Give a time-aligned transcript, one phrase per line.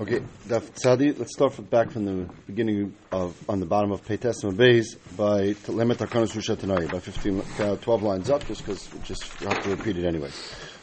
[0.00, 4.44] Okay, Daf Tzadi, let's start back from the beginning of, on the bottom of Peites
[4.44, 9.24] Beis by Lemet HaKanos Rusha by 15, uh, 12 lines up, just because we just
[9.42, 10.30] have to repeat it anyway.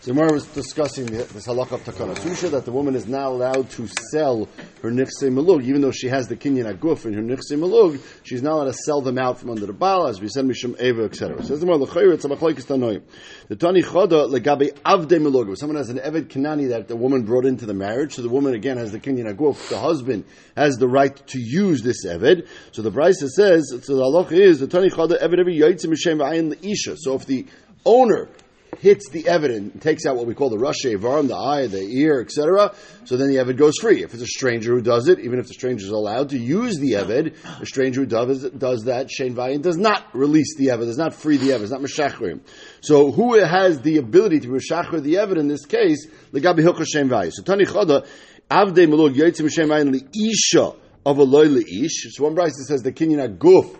[0.05, 3.31] So Gemara was discussing the, this halakha of Takana Susha that the woman is not
[3.31, 4.48] allowed to sell
[4.84, 8.44] her nichse malug, even though she has the kinyan aguf in her nichse malug, she's
[8.44, 11.05] not allowed to sell them out from under the baal, as we said, mishum eva,
[11.05, 11.44] etc.
[11.44, 13.02] Says the Gemara, it's a machlokes tanoim.
[13.48, 15.57] The tani choda legabe avde malug.
[15.57, 18.53] Someone has an eved kanani that the woman brought into the marriage, so the woman
[18.53, 19.70] again has the kinyan aguf.
[19.70, 22.48] The husband has the right to use this eved.
[22.73, 26.20] So the Brisa says, so the halacha is the tani choda eved every yaitz mishem
[26.20, 26.95] v'ayin isha.
[26.95, 27.48] So if the
[27.84, 28.30] owner
[28.79, 32.21] hits the evidence, takes out what we call the rush arm, the eye, the ear,
[32.21, 32.73] etc.
[33.05, 34.03] So then the Evid goes free.
[34.03, 36.77] If it's a stranger who does it, even if the stranger is allowed to use
[36.79, 40.85] the Evid, the stranger who does, does that, Shane Vayan, does not release the Evid,
[40.85, 42.41] does not free the Evid, does not Meshachrim.
[42.81, 46.07] So who has the ability to Meshachrim the Evid in this case?
[46.31, 47.31] Legabi Hilcha Shane Vayan.
[47.31, 48.07] So Tani Choda,
[48.49, 50.73] Avde Malog Yotzim Shem Vayan Isha
[51.05, 52.13] of a Loy Ish.
[52.13, 53.77] So one Bryce says the Kinyan Guf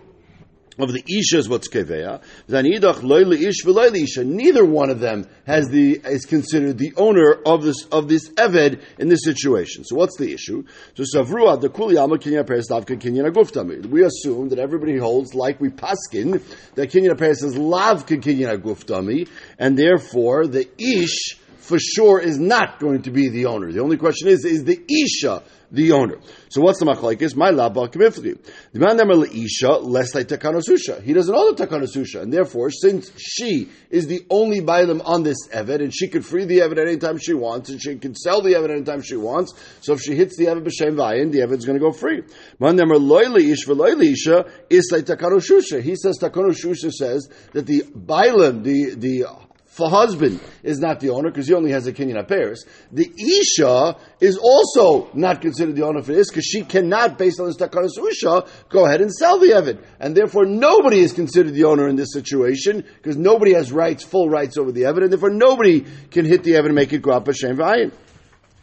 [0.78, 2.22] of the isha is what's keveya.
[2.48, 4.24] Zanidach loyle ish v'loyle isha.
[4.24, 8.82] Neither one of them has the is considered the owner of this of this eved
[8.98, 9.84] in this situation.
[9.84, 10.64] So what's the issue?
[10.94, 13.86] So savrua the kuliyama kinyan kinyan aguftami.
[13.86, 16.42] We assume that everybody holds like we paskin
[16.74, 22.78] that kinyan peres is lavka kinyan aguftami, and therefore the ish for sure is not
[22.78, 23.72] going to be the owner.
[23.72, 26.18] The only question is, is the Isha the owner?
[26.48, 27.36] So what's the machlaikis?
[27.36, 28.38] My laba k'mifli.
[28.72, 31.02] The man nemer Isha less like takanosusha.
[31.02, 35.36] He doesn't own the takanosusha, and therefore, since she is the only bailam on this
[35.48, 38.14] evet, and she could free the evet at any time she wants, and she can
[38.14, 39.54] sell the evet any time she wants.
[39.80, 42.22] So if she hits the evet b'shem vayin, the evet is going to go free.
[42.58, 45.82] Man nemer loyli ish v'loyli isha is like takanosusha.
[45.82, 49.45] He says takanosusha says that the bailam, the the
[49.76, 52.64] for husband is not the owner because he only has a kinyan pairs.
[52.92, 57.46] The isha is also not considered the owner for this because she cannot, based on
[57.46, 61.64] this takanas usha, go ahead and sell the evid, and therefore nobody is considered the
[61.64, 65.28] owner in this situation because nobody has rights, full rights over the evid, and therefore
[65.28, 67.92] nobody can hit the evid and make it go up a shem v'ayin.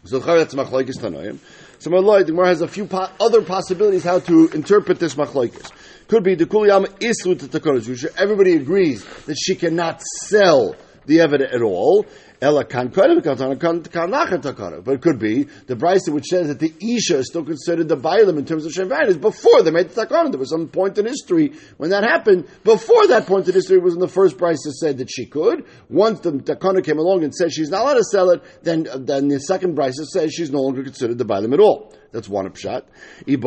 [0.02, 1.38] So that's machlokes tanoim.
[1.78, 5.70] So Malay, the Gemara has a few po- other possibilities how to interpret this machlokes.
[6.08, 10.74] Could be the kuliyama islu to takanas Everybody agrees that she cannot sell
[11.06, 12.06] the evidence at all.
[12.40, 17.44] Ella kan But it could be the brisa which says that the isha is still
[17.44, 20.30] considered the bailam in terms of shem is before they made the takana.
[20.30, 22.46] There was some point in history when that happened.
[22.64, 25.64] Before that point in history was in the first brisa said that she could.
[25.88, 28.98] Once the takana came along and said she's not allowed to sell it, then uh,
[28.98, 31.94] then the second brisa says she's no longer considered the bailam at all.
[32.14, 32.84] That's one pshat.
[33.26, 33.38] We're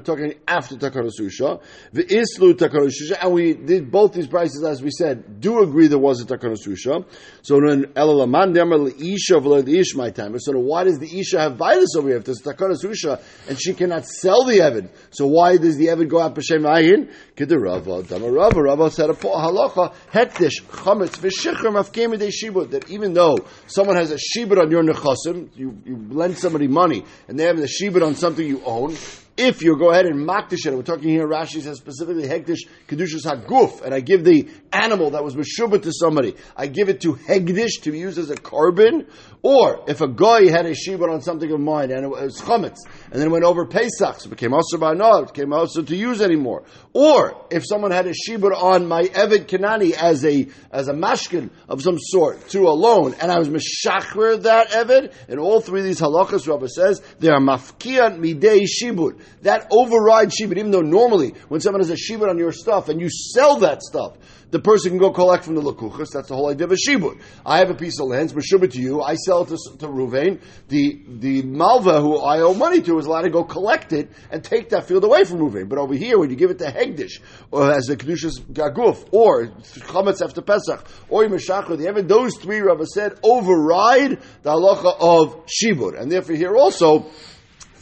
[0.00, 1.62] talking after takana susha.
[1.94, 5.86] The islu takana susha, and we did both these brises as we said do agree
[5.86, 7.06] there was a takana susha.
[7.40, 9.38] So then elalaman demer isha
[9.70, 10.38] ish my time.
[10.38, 13.72] So why does the isha have vitus over here if there's takana susha and she
[13.72, 14.90] cannot sell the evid?
[15.12, 17.10] So why does the evid go out b'shem ayin?
[17.38, 23.96] Rava dama Rava said a halacha hektish chametz v'shichr mafkem shibud that even though someone
[23.96, 27.04] has a shibud on your nechasim, you, you lend somebody money.
[27.28, 28.96] And they have the shibud on something you own,
[29.36, 33.24] if you go ahead and makdish it, we're talking here, Rashi says specifically hektish kedushas
[33.24, 37.14] haguf, and I give the animal that was meshubah to somebody, I give it to
[37.14, 39.06] hegdish to be used as a korban,
[39.42, 42.78] or if a guy had a shibud on something of mine and it was chametz,
[43.12, 45.94] and then went over Pesach, so it became also by no, it became also to
[45.94, 46.64] use anymore.
[46.94, 51.50] Or if someone had a shibud on my Evid Kanani as a as a mashkin
[51.68, 55.80] of some sort to a loan, and I was meshachwer that Evid, and all three
[55.80, 60.80] of these halachas, Rabbi says they are mafkiyan midei shibud that overrides shibud, even though
[60.80, 64.16] normally when someone has a shibud on your stuff and you sell that stuff,
[64.50, 66.08] the person can go collect from the lakuchas.
[66.12, 67.20] That's the whole idea of a shibud.
[67.44, 69.02] I have a piece of land, meshubah to you.
[69.02, 70.40] I sell it to, to Ruvain.
[70.68, 74.42] The the malva who I owe money to is allowed to go collect it and
[74.42, 75.68] take that field away from Ruvain.
[75.68, 77.20] But over here, when you give it to Hegdish
[77.50, 82.60] or as a kedushas gaguf or chametz after Pesach or Yemeshachar, the even those three
[82.60, 87.10] Rava said override the halacha of shibud, and therefore here also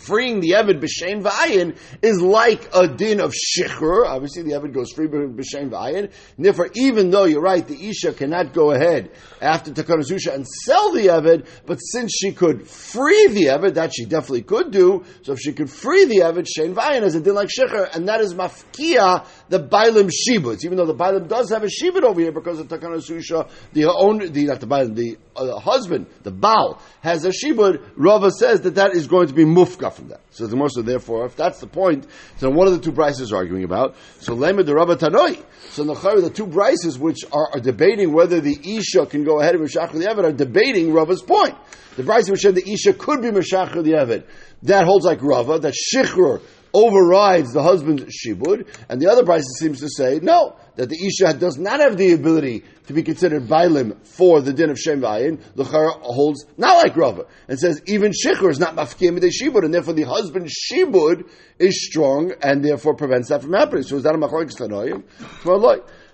[0.06, 4.06] freeing the Evid b'shem v'ayin is like a din of shikhr.
[4.06, 6.10] Obviously, the Evid goes free b'shem v'ayin.
[6.38, 9.10] Therefore, even though you're right, the Isha cannot go ahead
[9.40, 13.94] after Takana Zusha and sell the Evid, but since she could free the Evid, that
[13.94, 17.20] she definitely could do, so if she could free the Evid, Shein v'ayin is a
[17.20, 21.50] din like shikhr, and that is mafkia the Bailim Shibuds, even though the Bailim does
[21.50, 24.94] have a Shibud over here because of Takana Susha, the owner, the, not the Bailim,
[24.94, 29.34] the uh, husband, the Baal, has a Shibud, Rava says that that is going to
[29.34, 30.20] be mufka from that.
[30.30, 32.06] So the so therefore, if that's the point,
[32.38, 33.96] so what are the two brises arguing about?
[34.20, 35.42] So Lema the Rabba Tanoi.
[35.70, 39.54] So the the two brises which are, are, debating whether the Isha can go ahead
[39.54, 41.54] of Meshach the Evid are debating Rava's point.
[41.96, 44.24] The brise which said the Isha could be Meshach the Evid,
[44.64, 46.42] that holds like Rava, that Shichrur
[46.74, 51.32] overrides the husband's shibud, and the other brise seems to say no, that the isha
[51.38, 55.40] does not have the ability to be considered bailim for the din of shem vayin.
[55.54, 59.72] The holds not like Rava and says even shikhr is not mafkim the shibud, and
[59.72, 61.28] therefore the husband's shibud
[61.58, 63.84] is strong and therefore prevents that from happening.
[63.84, 65.04] So is that a machlokes tanoim?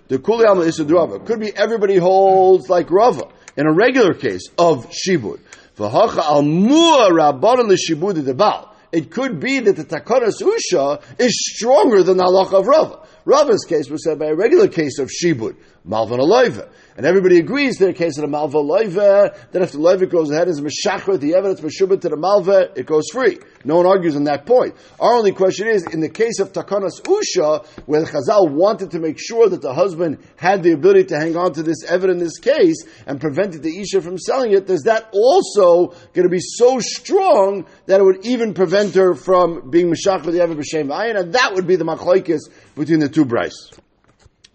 [0.07, 4.49] The kuli amal isud Rava could be everybody holds like Rava in a regular case
[4.57, 5.39] of shibud.
[5.77, 11.33] V'hacha al mu'ah rabbanon l'shibud the baal it could be that the Takanas Usha is
[11.55, 13.07] stronger than the halacha of Rava.
[13.25, 15.55] Rava's case was said by a regular case of Shibud,
[15.87, 16.69] Malvan Aloiva.
[16.97, 20.09] And everybody agrees that in the case of the Malva Aloiva, that if the Loiva
[20.09, 23.39] goes ahead as Meshachar, the evidence Meshubah to the Malva, it goes free.
[23.63, 24.75] No one argues on that point.
[24.99, 29.17] Our only question is, in the case of Takanas Usha, where Chazal wanted to make
[29.19, 32.83] sure that the husband had the ability to hang on to this evidence this case
[33.05, 37.65] and prevented the Isha from selling it, is that also going to be so strong
[37.85, 41.53] that it would even prevent her from being Meshachar the Evid B'Shem Ayin, and that
[41.53, 42.41] would be the machlaikis
[42.81, 43.79] between the two brises.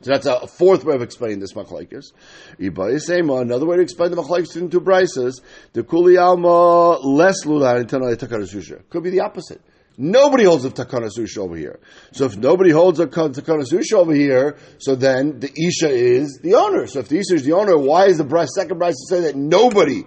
[0.02, 2.12] So that's a fourth way of explaining this machlekes.
[2.58, 5.40] Another way to explain the machlekes between two brises,
[5.73, 8.81] the kuli alma less usual.
[8.90, 9.61] could be the opposite.
[9.98, 11.81] Nobody holds a takana susha over here.
[12.12, 16.54] So if nobody holds a takana susha over here, so then the isha is the
[16.54, 16.87] owner.
[16.87, 19.37] So if the isha is the owner, why is the second bryce to say that
[19.37, 20.04] nobody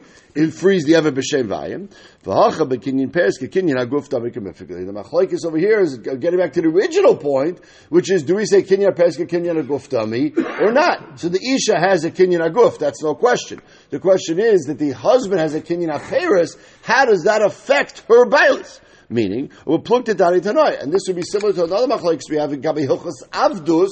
[0.51, 1.91] frees the ever b'shem vayim?
[2.23, 7.59] V'hacha b'kinyin peres The machlekes over here is getting back to the original point,
[7.89, 11.19] which is do we say kinyan peres k'kinyan haguf dami or not?
[11.19, 12.77] So the isha has a kinyan haguf.
[12.77, 13.59] That's no question.
[13.89, 16.57] The question is that the husband has a kinyan peres.
[16.83, 18.81] How does that affect her bailis?
[19.11, 23.89] Meaning, and this would be similar to another machlekes we have in Gabi Hilchas Avdus,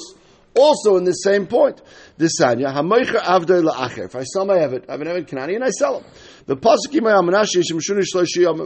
[0.55, 1.81] also in the same point.
[2.17, 4.05] This Sanya, Hamoicha Avdoi La'acher.
[4.05, 6.05] If I sell my Evid, I have an Evid Kanani and I sell him.
[6.45, 6.55] The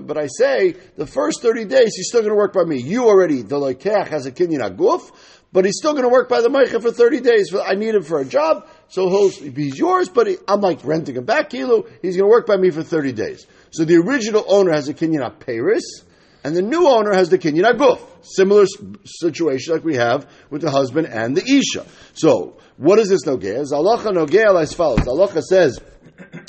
[0.06, 2.82] but I say the first thirty days he's still going to work by me.
[2.82, 5.10] You already the loikeach has a kinyan aguf,
[5.52, 7.56] but he's still going to work by the meicha for thirty days.
[7.56, 10.10] I need him for a job, so he'll, he's yours.
[10.10, 11.86] But he, I'm like renting him back kilo.
[12.02, 13.48] He's going to work by me for thirty days.
[13.72, 16.04] So the original owner has a kinyan Paris
[16.44, 18.02] and the new owner has the kinyan aguf.
[18.24, 18.66] Similar
[19.06, 21.86] situation like we have with the husband and the isha.
[22.14, 23.64] So, what is this nogea?
[23.72, 25.00] Zalacha nogea as follows.
[25.00, 25.80] Zalacha says,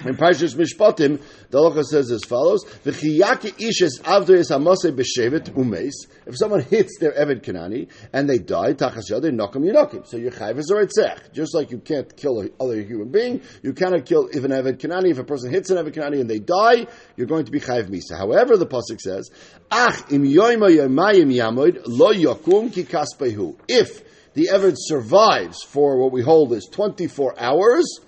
[0.04, 1.20] in Parshas Mishpatim,
[1.50, 5.92] the halacha says as follows: "V'chiyake ishes avdoyes hamase b'shevet umes."
[6.26, 10.06] If someone hits their eved kanani and they die, tachas yadir nokim yinokim.
[10.06, 14.06] So your chayv is a Just like you can't kill another human being, you cannot
[14.06, 15.10] kill an eved kanani.
[15.10, 16.86] If a person hits an eved kanani and they die,
[17.16, 18.16] you're going to be chayv misa.
[18.16, 19.30] However, the pasuk says,
[19.70, 24.02] "Ach im yoyma yomayim yamoid lo ki kaspehu." If
[24.34, 28.00] the eved survives for what we hold is 24 hours,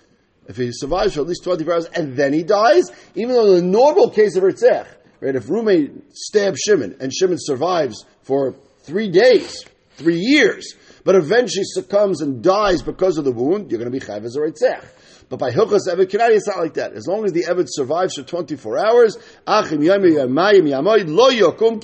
[0.46, 3.56] if he survives for at least 24 hours and then he dies, even though in
[3.56, 4.86] the normal case of Ritzech,
[5.20, 9.64] right, if Rumi stabs Shimon and Shimon survives for three days,
[9.96, 10.74] three years,
[11.04, 14.36] but eventually succumbs and dies because of the wound, you're going to be Chayv as
[14.36, 14.84] a.
[15.30, 16.92] But by Hilchas Evet Kinari, it's not like that.
[16.92, 19.16] As long as the Evet survives for 24 hours,
[19.46, 21.80] Achim Yamayim Lo Yokum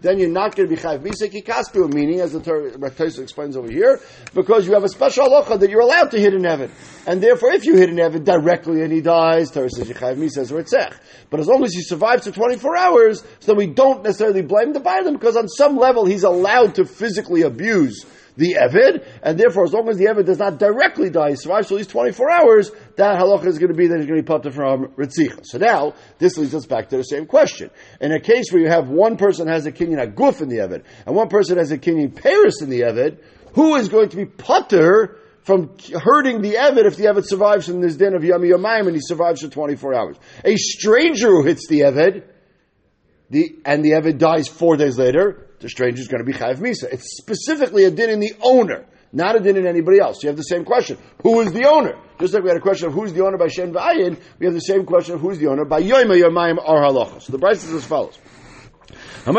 [0.00, 1.42] then you're not going to be Chayv Misa Ki
[1.94, 4.00] meaning, as the Torah explains over here,
[4.32, 6.70] because you have a special halacha that you're allowed to hit an Evet.
[7.06, 10.38] And therefore, if you hit an Evet directly and he dies, Torah says Chayv Misa
[10.38, 10.52] as.
[11.30, 14.72] But as long as he survives for 24 hours, so then we don't necessarily blame
[14.72, 18.06] the Bailam, because on some level he's allowed to physically abuse
[18.36, 21.68] the Evid, and therefore, as long as the Evid does not directly die, he survives
[21.68, 24.22] for at least 24 hours, that halacha is going to be that he's going to
[24.22, 25.40] be popped from Ritzicha.
[25.44, 27.70] So now, this leads us back to the same question.
[28.00, 30.84] In a case where you have one person has a kinyan aguf in the Evid,
[31.06, 33.18] and one person has a kinyan paris in the Evid,
[33.54, 37.80] who is going to be putter from hurting the Evid if the Evid survives in
[37.80, 40.16] this den of Yami Yamayim and he survives for 24 hours?
[40.44, 42.24] A stranger who hits the Evid,
[43.30, 46.56] the, and the Evid dies four days later, the stranger is going to be chayiv
[46.58, 46.84] misa.
[46.92, 50.22] It's specifically a din in the owner, not a din in anybody else.
[50.22, 51.98] You have the same question: Who is the owner?
[52.18, 54.54] Just like we had a question of who's the owner by Shem V'ayin, we have
[54.54, 57.20] the same question of who's the owner by Yoima Yomayim or Halacha.
[57.20, 58.18] So the brise is as follows.
[59.26, 59.32] He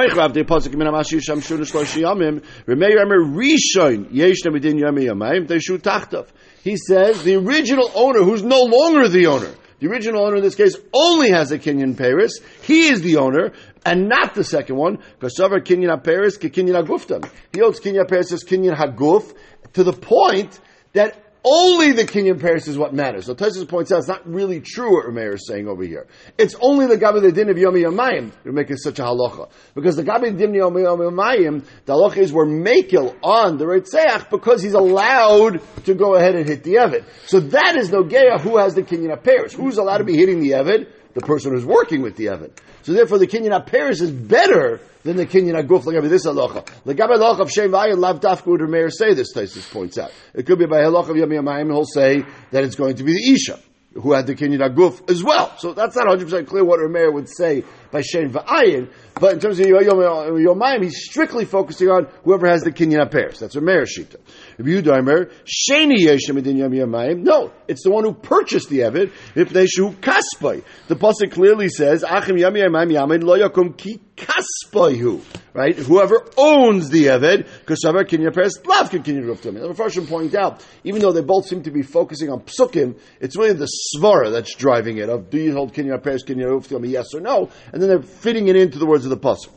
[6.78, 10.76] says the original owner, who's no longer the owner, The original owner in this case
[10.92, 12.40] only has a Kenyan Paris.
[12.64, 13.54] He is the owner,
[13.88, 14.98] and not the second one.
[14.98, 17.28] Because Savar Kenyan Paris, Kenyan Haguftam.
[17.54, 19.34] He holds Kenyan Paris as Kenyan Haguf
[19.74, 20.60] to the point
[20.92, 23.26] that only the Kenyan Paris is what matters.
[23.26, 26.08] So Tosfos points out it's not really true what Rameir is saying over here.
[26.38, 29.50] It's only the Gabi the Din of Yomi Yomayim make it such a halacha.
[29.74, 33.64] Because the Gabi the Din of Yomi Yomayim, the halacha is we're makil on the
[33.64, 37.06] Reitzeach because he's allowed to go ahead and hit the Evid.
[37.28, 39.54] So that is no Geya who has the Kenyan Paris.
[39.54, 40.88] Who's allowed to be hitting the Evid?
[41.18, 42.52] The person who's working with the Evid.
[42.84, 46.64] So therefore the Kenyan Paris is better than the Kenyan Aguf Lagabi this halacha.
[46.86, 50.12] Lagabi halacha of Shem Vayin Lav Dafka would say this, Taisus points out.
[50.36, 53.14] It could be by halacha of Yom Yamayim, he'll say that it's going to be
[53.14, 53.60] the Isha
[53.96, 55.58] who had the Kenyan Aguf as well.
[55.58, 59.60] So that's not 100% clear what Rameir would say by Shem Va'ayin, but in terms
[59.60, 63.40] of Yom Yomayim, he's strictly focusing on whoever has the Kenyan Paris.
[63.40, 64.18] That's Rameir Shita.
[64.58, 69.12] If you Daimer, Sheni Yeshem Yom Yomayim, no, it's the one who purchased the Evid,
[69.36, 70.64] if they shu Kaspai.
[70.88, 75.22] The Pasuk clearly says, Achim Yom Yomayim Yamin Lo Yakum Ki Kaspayu,
[75.54, 75.76] right?
[75.76, 79.50] Whoever owns the Eved, Kosavar Kinyan Peres, Lav Kinyan Ruftim.
[79.50, 83.00] And the Farshim point out, even though they both seem to be focusing on Psukim,
[83.22, 86.90] it's really the Svara that's driving it, of do you hold Kinyan Peres, Kinyan Ruftim,
[86.90, 89.52] yes or no, and then they're fitting it into the words of the Pasuk.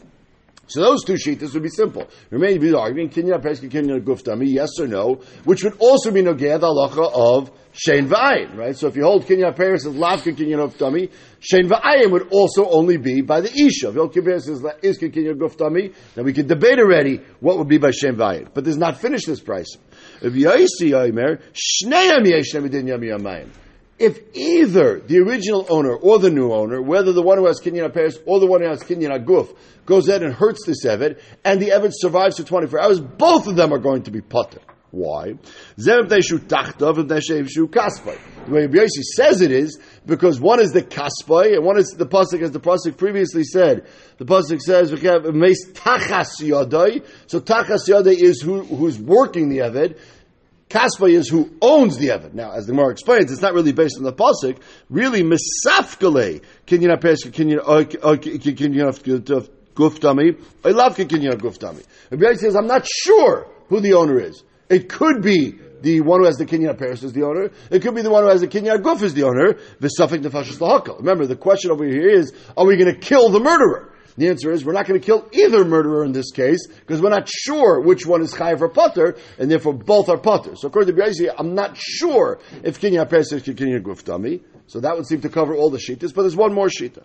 [0.70, 2.06] So those two sheets would be simple.
[2.30, 5.14] Remain to be arguing kinyan pesky kinyan guftami, yes or no,
[5.44, 8.76] which would also be nogea the halacha of shein va'ayin, right?
[8.76, 12.98] So if you hold kinyan peres as lavka kinyan guftami, shein va'ayin would also only
[12.98, 13.88] be by the isha.
[13.88, 17.78] If you hold as is kinyan guftami, then we can debate already what would be
[17.78, 18.54] by shein va'ayin.
[18.54, 19.76] But does not finish this brise.
[20.22, 21.40] If yaisi yomer
[22.64, 23.48] edin yam yamayim
[24.00, 27.92] if either the original owner or the new owner, whether the one who has kinyan
[27.92, 29.54] Paris or the one who has kinyan Aguf,
[29.84, 33.56] goes ahead and hurts this Evid, and the Evid survives for 24 hours, both of
[33.56, 34.60] them are going to be potter.
[34.90, 35.34] Why?
[35.76, 36.02] The
[38.48, 42.42] way Yossi says it is because one is the kaspai and one is the pasuk,
[42.42, 43.86] as the pasuk previously said.
[44.18, 47.06] The pasuk says we have tachas yadai.
[47.28, 49.96] So tachas yadai is who, who's working the eved,
[50.70, 52.32] Kaspa is who owns the Evid.
[52.32, 54.58] Now, as the Gemara explains, it's not really based on the Pasuk.
[54.88, 61.84] Really, Misafkale, Kinyan Peres, Kinyan uh, uh, Guftami, I love Kinyan Guftami.
[62.10, 64.44] Rabbi says, I'm not sure who the owner is.
[64.68, 67.50] It could be the one who has the Kinyan Paris is the owner.
[67.70, 69.56] It could be the one who has the Kinyan Guf is the owner.
[69.80, 70.98] The suffix nefashis.
[70.98, 73.92] Remember, the question over here is, are we going to kill the murderer?
[74.16, 77.10] The answer is we're not going to kill either murderer in this case because we're
[77.10, 80.56] not sure which one is chayiv or potter, and therefore both are potter.
[80.56, 84.42] So according to Biyaisi, I'm not sure if kinyan peres is kinyan guftami.
[84.66, 87.02] So that would seem to cover all the shitas, but there's one more shita.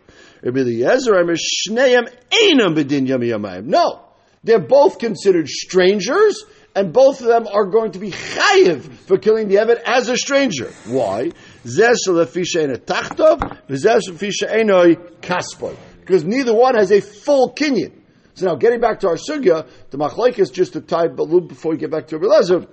[3.63, 4.01] No,
[4.43, 6.43] they're both considered strangers,
[6.75, 10.17] and both of them are going to be chayiv for killing the Evid as a
[10.17, 10.71] stranger.
[10.85, 11.31] Why?
[16.05, 17.91] Because neither one has a full kinyan.
[18.35, 21.41] So now, getting back to our sugya, the machlaik is just to tie a little
[21.41, 22.65] before we get back to Rabbi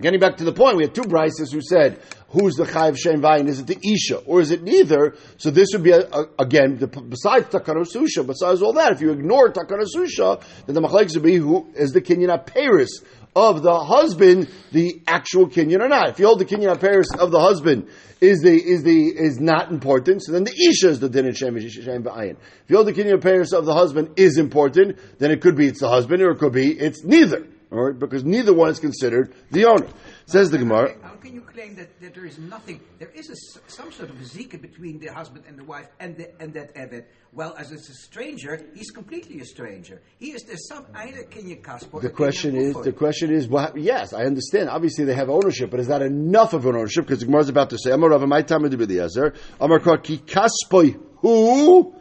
[0.00, 3.22] Getting back to the point, we had two brises who said, who's the chayiv shem
[3.22, 3.48] vayin?
[3.48, 5.16] Is it the isha or is it neither?
[5.38, 8.92] So this would be a, a, again the, besides takanasusha, besides all that.
[8.92, 13.00] If you ignore takanasusha, then the machlaik would be who is the kinyan Paris
[13.36, 16.08] of the husband the actual kinyan or not.
[16.08, 17.88] If you hold the kinyan Paris of the husband
[18.20, 20.24] is the is the is not important.
[20.24, 22.32] So then the isha is the din and shem ba'ayin.
[22.32, 25.66] If you hold the kinyan paris of the husband is important, then it could be
[25.66, 27.46] it's the husband or it could be it's neither.
[27.72, 29.88] All right, because neither one is considered the owner.
[30.28, 30.92] Says the Gemara.
[31.02, 32.80] How can you claim that, that there is nothing?
[32.98, 36.42] There is a, some sort of zika between the husband and the wife and the,
[36.42, 37.04] and that Eved.
[37.32, 40.02] Well, as it's a stranger, he's completely a stranger.
[40.18, 42.00] He is the some either Kenya Kasper.
[42.00, 44.68] The question is, the question is, well, yes, I understand.
[44.68, 47.06] Obviously, they have ownership, but is that enough of an ownership?
[47.06, 49.32] Because the Gemara is about to say, "Amar Rav, my time to be the Ezer.
[49.60, 51.94] Amar Ki Kaspoi who."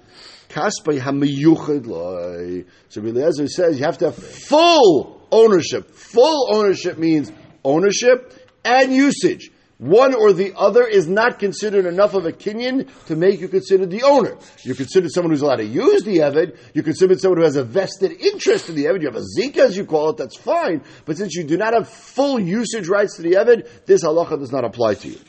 [0.50, 2.65] Kaspay hamiyuchad loy.
[2.89, 5.91] So Eliezer says you have to have full ownership.
[5.91, 7.32] Full ownership means
[7.65, 9.51] ownership and usage.
[9.77, 13.89] One or the other is not considered enough of a kinyan to make you considered
[13.89, 14.38] the owner.
[14.63, 16.57] You're considered someone who's allowed to use the Evid.
[16.74, 19.01] You're considered someone who has a vested interest in the Evid.
[19.01, 20.81] You have a Zika, as you call it, that's fine.
[21.03, 24.53] But since you do not have full usage rights to the Evid, this halacha does
[24.53, 25.19] not apply to you.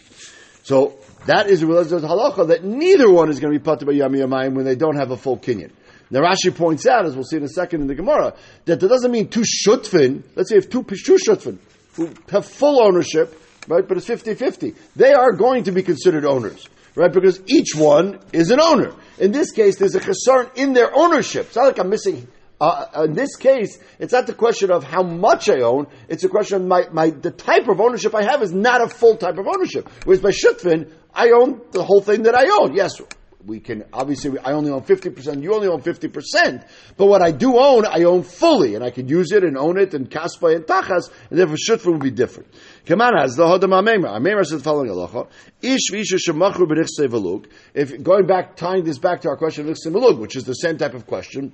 [0.62, 4.18] So that is a halacha that neither one is going to be put by Yami
[4.18, 5.72] Yamayim when they don't have a full kinyan.
[6.08, 8.34] Now Rashi points out, as we'll see in a second in the Gemara,
[8.66, 10.22] that that doesn't mean two shutfin.
[10.36, 11.58] Let's say if two, two shutfin
[11.96, 16.68] who have full ownership, right, but it's 50-50, they are going to be considered owners.
[16.94, 18.94] Right, because each one is an owner.
[19.18, 21.48] In this case, there's a concern in their ownership.
[21.48, 22.26] It's not like I'm missing
[22.60, 25.88] uh, in this case, it's not the question of how much I own.
[26.08, 28.88] It's a question of my, my the type of ownership I have is not a
[28.88, 29.88] full type of ownership.
[30.04, 32.74] Whereas by Shutfin, I own the whole thing that I own.
[32.74, 33.00] Yes,
[33.46, 36.64] we can obviously I only own fifty percent, you only own fifty percent.
[36.96, 39.78] But what I do own, I own fully, and I can use it and own
[39.78, 42.52] it and kaspa and tachas, and therefore shutfur will be different.
[42.84, 44.08] Kaman has the hodam amemer.
[44.08, 45.28] Amemer says the following halacha:
[45.62, 47.46] Ish visha shemachru b'nichse velug.
[47.74, 50.76] If going back, tying this back to our question of velug, which is the same
[50.76, 51.52] type of question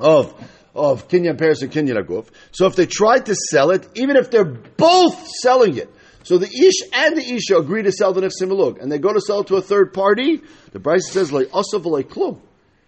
[0.00, 0.34] of
[0.74, 2.28] of kinyan Paris and kinyan aguf.
[2.50, 5.92] So if they tried to sell it, even if they're both selling it.
[6.24, 9.12] So the Ish and the Isha agree to sell the Nefsim Elug, and they go
[9.12, 10.40] to sell it to a third party.
[10.72, 12.40] The Bryce says, like Asav klum.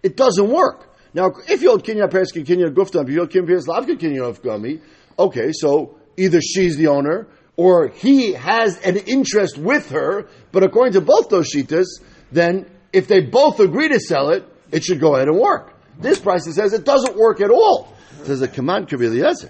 [0.03, 0.95] It doesn't work.
[1.13, 4.39] Now, if you hold Kinyan Persky, Kinyan Guftam, if you hold Kinyan Pers Lavka, Kinyan
[4.39, 4.81] Gumi,
[5.17, 7.27] okay, so either she's the owner,
[7.57, 11.85] or he has an interest with her, but according to both those shitas,
[12.31, 15.73] then if they both agree to sell it, it should go ahead and work.
[15.99, 17.93] This brise says it doesn't work at all.
[18.19, 19.49] It says the command could be the answer.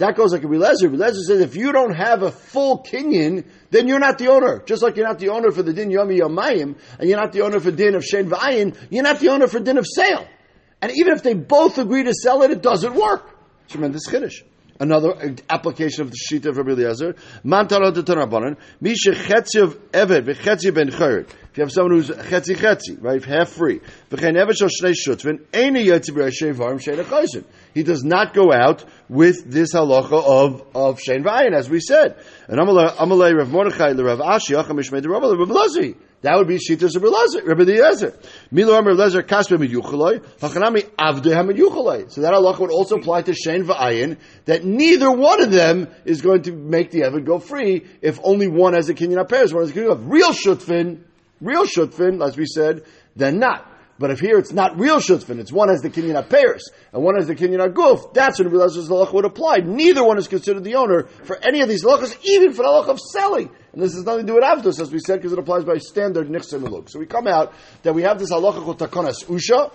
[0.00, 0.88] That goes like a Lezer.
[0.88, 4.62] Lezer says if you don't have a full kinyan, then you're not the owner.
[4.64, 7.42] Just like you're not the owner for the din yomi yomayim, and you're not the
[7.42, 10.26] owner for din of shen v'ayin, you're not the owner for din of sale.
[10.80, 13.28] And even if they both agree to sell it, it doesn't work.
[13.68, 14.42] Tremendous chiddush.
[14.80, 17.14] Another uh, application of the sheet of Rabbi Eliezer.
[17.44, 17.68] Ben.
[17.68, 17.76] If
[21.58, 23.80] you have someone who's chetzi chetzi, right, half free.
[24.10, 24.34] Shein
[27.74, 32.16] he does not go out with this halacha of, of Shein Vayin, as we said.
[32.48, 35.96] And Amalei Rav Mordechai, Rav Ashi, Acham the Rav Lazi.
[36.22, 38.14] That would be Shitas of Rabbi Eliezer.
[38.50, 42.10] Milo Amr Lezer Kaspe Mid Yuchaloi, Hachanami Avdei Hamid Yuchaloi.
[42.10, 46.20] So that halacha would also apply to Shein Va'ayin, that neither one of them is
[46.20, 49.62] going to make the Evid go free if only one has a Kinyan Pairs, one
[49.62, 51.04] has a Kinyan Real Shutfin,
[51.40, 52.82] real Shutfin, as we said,
[53.16, 53.69] then not.
[54.00, 57.16] But if here it's not real shutfin, it's one has the kinyan pairs and one
[57.16, 59.58] has the kinyan guf, that's when Rabbi Lezer's halach would apply.
[59.58, 62.88] Neither one is considered the owner for any of these halachas, even for the halach
[62.88, 63.50] of selling.
[63.74, 65.76] And this has nothing to do with avdus, as we said, because it applies by
[65.76, 67.52] standard nichsim So we come out
[67.82, 69.70] that we have this halacha called takonas usha,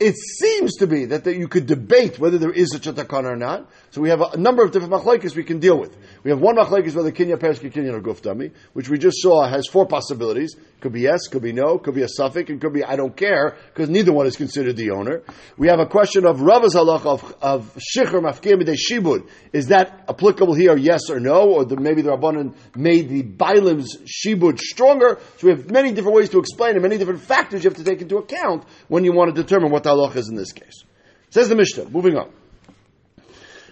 [0.00, 3.32] it seems to be that, that you could debate whether there is such a takana
[3.32, 3.70] or not.
[3.96, 5.96] So we have a, number of different machlekes we can deal with.
[6.22, 9.66] We have one machlekes whether kinya perski kinya or guftami, which we just saw has
[9.68, 10.54] four possibilities.
[10.82, 13.16] Could be yes, could be no, could be a suffix, and could be I don't
[13.16, 15.22] care, because neither one is considered the owner.
[15.56, 19.30] We have a question of Rava's halach of, of shichur mafkir shibud.
[19.54, 21.52] Is that applicable here, yes or no?
[21.52, 25.18] Or the, maybe the Rabbanan made the Bailim's shibud stronger.
[25.38, 27.84] So we have many different ways to explain and many different factors you have to
[27.84, 30.84] take into account when you want to determine what the halach is in this case.
[31.30, 32.30] Says the Mishnah, moving on.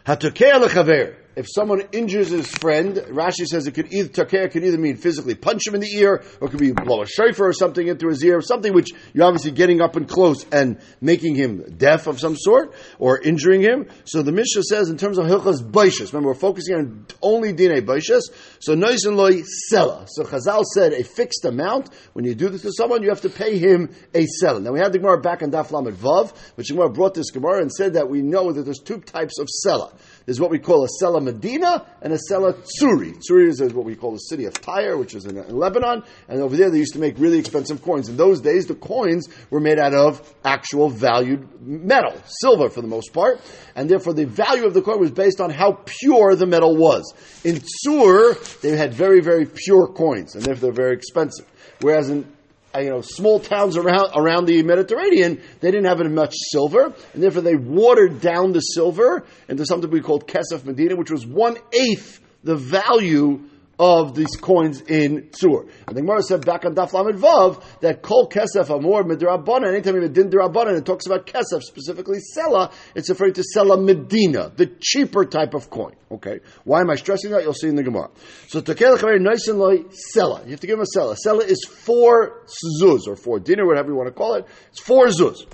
[0.05, 1.24] Hatokeh lechaver.
[1.37, 5.35] If someone injures his friend, Rashi says it could either takea could either mean physically
[5.35, 8.09] punch him in the ear, or it could be blow a shofar or something into
[8.09, 12.21] his ear, something which you're obviously getting up and close and making him deaf of
[12.21, 13.89] some sort, or injuring him.
[14.05, 17.85] So the Mishnah says in terms of hilchas baishas, remember we're focusing on only dine
[17.85, 18.23] baishas,
[18.61, 19.43] so noisin loy
[19.73, 20.07] sela.
[20.09, 23.31] So Chazal said a fixed amount, when you do this to someone, you have to
[23.31, 24.63] pay him a sela.
[24.63, 27.61] Now we had the Gemara back on Daf Lamed Vav, which Gemara brought this Gemara
[27.61, 29.93] and said that we know that there's two types of sela.
[30.27, 33.21] There's what we call a Sela Medina and a Sela Tsuri.
[33.21, 36.41] Tsuri is what we call the city of Tyre, which is in, in, Lebanon, and
[36.41, 38.09] over there they used to make really expensive coins.
[38.09, 42.89] In those days, the coins were made out of actual valued metal, silver for the
[42.89, 43.41] most part,
[43.75, 47.13] and therefore the value of the coin was based on how pure the metal was.
[47.45, 51.47] In Tsur, they had very, very pure coins, and therefore they're very expensive.
[51.81, 52.34] Whereas in
[52.75, 57.23] Uh, you know, small towns around around the Mediterranean, they didn't have much silver, and
[57.23, 61.57] therefore they watered down the silver into something we called kesef medina, which was one
[61.73, 63.43] eighth the value
[63.79, 65.69] of these coins in Tzur.
[65.87, 69.97] And the Gemara said back on Daf Lamed Vav that Kol Kesef Amor Midrabanan, anytime
[69.97, 74.67] you Din Dirabanan, it talks about Kesef, specifically Sela, it's referring to Sela Medina, the
[74.81, 75.95] cheaper type of coin.
[76.11, 76.41] Okay.
[76.65, 77.43] Why am I stressing that?
[77.43, 78.11] You'll see in the Gemara.
[78.49, 79.85] So Tekel Chaver nice and loy
[80.17, 80.45] Sela.
[80.45, 81.17] You have to give him a Sela.
[81.25, 82.47] Sela is four
[82.81, 84.47] zuz, or four dinner, whatever you want to call it.
[84.71, 85.47] It's four zuz.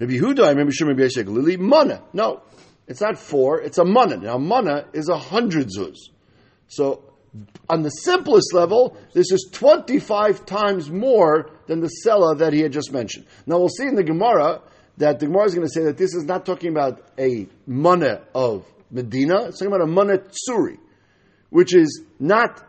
[0.00, 2.02] Rabbi Huda, I remember Shimon B'Yeshek Lili, mana.
[2.12, 2.42] No.
[2.86, 4.16] It's not four, it's a mana.
[4.18, 5.96] Now, mana is a hundred zuz.
[6.66, 7.13] So,
[7.68, 12.72] on the simplest level, this is 25 times more than the Sela that he had
[12.72, 13.26] just mentioned.
[13.46, 14.62] Now we'll see in the Gemara
[14.98, 18.22] that the Gemara is going to say that this is not talking about a mana
[18.34, 20.78] of Medina, it's talking about a mana tsuri,
[21.50, 22.64] which is not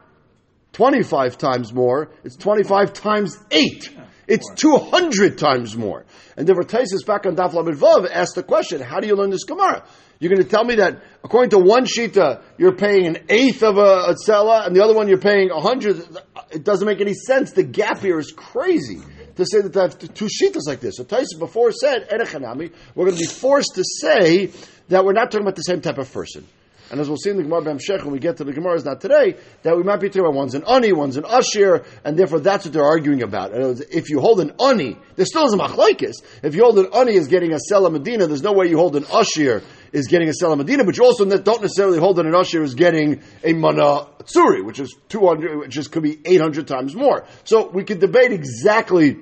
[0.74, 3.92] 25 times more, it's 25 times 8.
[4.28, 6.06] It's 200 times more.
[6.36, 9.30] And therefore, Taisus back on Daf Lamed Vav asked the question, how do you learn
[9.30, 9.86] this Gemara?
[10.20, 13.78] You're going to tell me that according to one shita, you're paying an eighth of
[13.78, 16.04] a, a sela, and the other one you're paying a hundred.
[16.52, 17.52] It doesn't make any sense.
[17.52, 19.02] The gap here is crazy
[19.36, 20.96] to say that they have two shitas like this.
[20.98, 24.52] So Tyson before said, Erechanami, we're going to be forced to say
[24.88, 26.48] that we're not talking about the same type of person.
[26.92, 28.86] And as we'll see in the Gemara B'Hamshech when we get to the Gemara, is
[28.86, 32.18] not today, that we might be talking about one's an ani, one's an ashir, and
[32.18, 33.54] therefore that's what they're arguing about.
[33.54, 36.16] And if you hold an ani, there still is a machlaikis.
[36.44, 38.96] If you hold an ani as getting a sela medina, there's no way you hold
[38.96, 42.36] an ashir is getting a sela medina, but you also don't necessarily hold that an
[42.36, 46.96] ashir is getting a mana tsuri, which is 200, which is, could be 800 times
[46.96, 47.26] more.
[47.46, 49.18] So we could debate exactly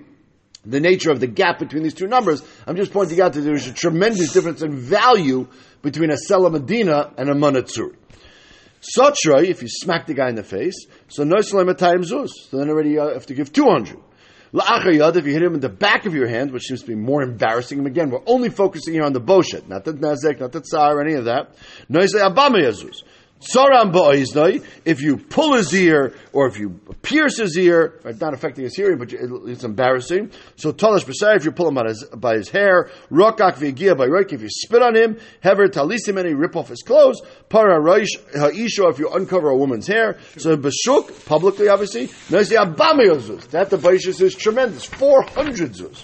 [0.66, 2.42] the nature of the gap between these two numbers.
[2.66, 5.48] I'm just pointing out that there's a tremendous difference in value
[5.84, 7.96] between a Sela Medina and a Manatsuri.
[8.98, 12.30] Sotra, if you smack the guy in the face, so no time zuz.
[12.50, 13.98] So then already you have to give 200.
[14.54, 16.96] La'achar if you hit him in the back of your hand, which seems to be
[16.96, 17.80] more embarrassing.
[17.80, 21.02] And again, we're only focusing here on the boshet, not the nazek, not the tsar,
[21.02, 21.56] any of that.
[21.90, 23.04] Noisle abama yazuz.
[23.44, 28.64] Tsaram ba'oiznoi, if you pull his ear or if you pierce his ear, not affecting
[28.64, 30.32] his hearing, but it's embarrassing.
[30.56, 34.08] So talish b'sai, if you pull him by his, by his hair, rokak v'gia by
[34.08, 38.16] roik, if you spit on him, hever talisim, and rip off his clothes, para roish
[38.34, 40.18] ha'isho, if you uncover a woman's hair.
[40.38, 43.50] So b'shuk, publicly obviously, noisi abamiyozuz.
[43.50, 46.04] That the baishis is tremendous, 400 zuz.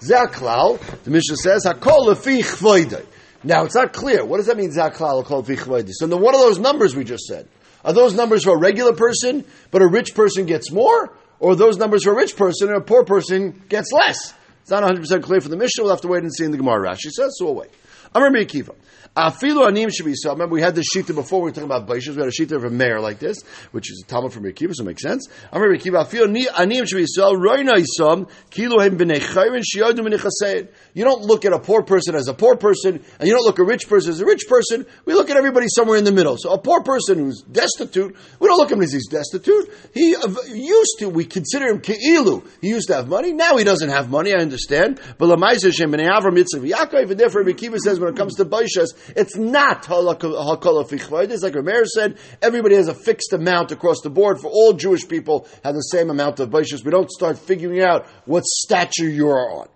[0.00, 3.06] Zaklal, the Mishnah says, hakol lefi chvoidai.
[3.44, 4.24] Now, it's not clear.
[4.24, 5.92] What does that mean, Zaklal Vichvaidis?
[5.94, 7.48] So, one of those numbers we just said?
[7.84, 11.16] Are those numbers for a regular person, but a rich person gets more?
[11.38, 14.34] Or those numbers for a rich person and a poor person gets less?
[14.62, 15.84] It's not 100% clear for the Mishnah.
[15.84, 16.90] We'll have to wait and see in the Gemara.
[16.90, 17.70] Rashi says, so we'll wait.
[18.14, 18.74] Amr Akiva.
[19.18, 20.30] Afilu anim should be so.
[20.30, 21.40] Remember, we had this shita before.
[21.40, 22.14] We were talking about baishas.
[22.14, 24.72] We had a shita of a mayor like this, which is a Talmud from Rekiva,
[24.74, 25.26] so it makes sense.
[25.52, 26.06] I'm Rekiva.
[26.06, 27.34] Afilu anim should be so.
[27.34, 32.14] Roina isam kilo hem b'nei chayrin shiyodim b'nei You don't look at a poor person
[32.14, 34.46] as a poor person, and you don't look at a rich person as a rich
[34.48, 34.86] person.
[35.04, 36.36] We look at everybody somewhere in the middle.
[36.38, 39.68] So a poor person who's destitute, we don't look at him as he's destitute.
[39.94, 41.08] He uh, used to.
[41.08, 42.46] We consider him keilu.
[42.60, 43.32] He used to have money.
[43.32, 44.32] Now he doesn't have money.
[44.32, 45.00] I understand.
[45.18, 47.10] But lamaisa shem b'nei avram mitzvah Yaakov.
[47.10, 51.30] And therefore, Rekiva says when it comes to baishas, it's not hakala fichvayd.
[51.30, 54.40] It's like Rameir said, everybody has a fixed amount across the board.
[54.40, 56.84] For all Jewish people have the same amount of baishas.
[56.84, 59.68] We don't start figuring out what stature you are on.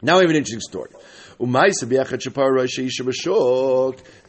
[0.00, 0.90] Now we have an interesting story.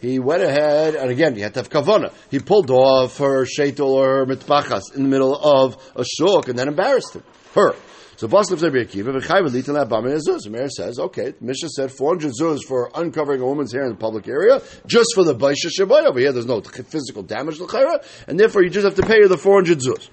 [0.02, 2.14] He went ahead, and again, you had to have kavana.
[2.32, 6.58] He pulled off her shaitel or her mitpachas in the middle of a shuk and
[6.58, 7.18] then embarrassed.
[7.56, 7.76] Her.
[8.16, 10.48] So Baslav Rabbi Akiva, v'chayv litan abamin zuz.
[10.48, 14.28] mayor says, okay, Mishnah said 400 zuz for uncovering a woman's hair in the public
[14.28, 16.32] area, just for the baisha shabai over here.
[16.32, 19.38] There's no physical damage to chayra, and therefore you just have to pay her the
[19.38, 20.10] 400 zuz.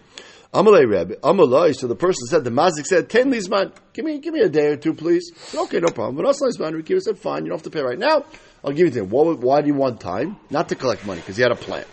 [0.54, 1.76] Amalei Rabbi, Amalei.
[1.76, 4.68] So the person said, the mazik said, ten lizman, give me, give me a day
[4.68, 5.30] or two, please.
[5.36, 6.16] Said, okay, no problem.
[6.16, 8.24] But Aslan Lizman, Rabbi Akiva said, fine, you don't have to pay right now.
[8.64, 10.38] I'll give you the why, why do you want time?
[10.50, 11.84] Not to collect money, because he had a plan.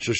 [0.00, 0.18] This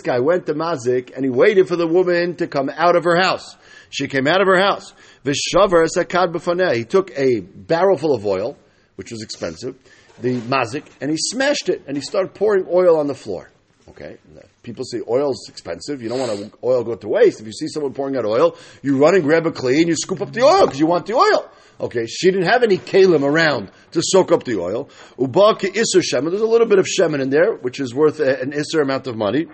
[0.00, 3.16] guy went to Mazik and he waited for the woman to come out of her
[3.16, 3.56] house.
[3.90, 4.94] She came out of her house.
[5.24, 5.32] He
[6.84, 8.56] took a barrel full of oil,
[8.96, 9.76] which was expensive,
[10.20, 13.50] the Mazik, and he smashed it and he started pouring oil on the floor.
[13.88, 14.16] Okay,
[14.62, 16.02] people say oil is expensive.
[16.02, 17.40] You don't want oil go to waste.
[17.40, 19.94] If you see someone pouring out oil, you run and grab a clay and you
[19.94, 21.48] scoop up the oil because you want the oil.
[21.78, 24.88] Okay, she didn't have any kalim around to soak up the oil.
[25.18, 26.30] Uba isser shemen.
[26.30, 29.16] There's a little bit of shemen in there, which is worth an isser amount of
[29.16, 29.46] money.